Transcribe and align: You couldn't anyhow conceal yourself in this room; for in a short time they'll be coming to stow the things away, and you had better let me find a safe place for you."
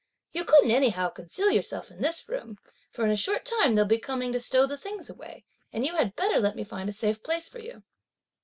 You 0.31 0.45
couldn't 0.45 0.71
anyhow 0.71 1.09
conceal 1.09 1.51
yourself 1.51 1.91
in 1.91 2.01
this 2.01 2.27
room; 2.27 2.57
for 2.89 3.03
in 3.05 3.11
a 3.11 3.15
short 3.15 3.45
time 3.45 3.75
they'll 3.75 3.85
be 3.85 3.99
coming 3.99 4.31
to 4.31 4.39
stow 4.39 4.65
the 4.65 4.75
things 4.75 5.11
away, 5.11 5.45
and 5.71 5.85
you 5.85 5.93
had 5.95 6.15
better 6.15 6.39
let 6.39 6.55
me 6.55 6.63
find 6.63 6.89
a 6.89 6.91
safe 6.91 7.21
place 7.21 7.47
for 7.47 7.59
you." 7.59 7.83